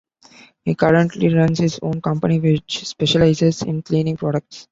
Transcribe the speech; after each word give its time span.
He 0.63 0.73
currently 0.73 1.31
runs 1.31 1.59
his 1.59 1.77
own 1.83 2.01
company 2.01 2.39
which 2.39 2.87
specializes 2.87 3.61
in 3.61 3.83
cleaning 3.83 4.17
products. 4.17 4.59